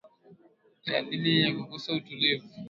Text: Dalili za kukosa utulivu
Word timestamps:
Dalili 0.85 1.41
za 1.43 1.51
kukosa 1.63 1.93
utulivu 1.93 2.47